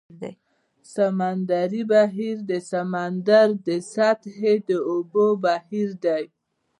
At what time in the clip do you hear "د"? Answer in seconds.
2.49-2.51, 3.67-3.69, 4.69-4.69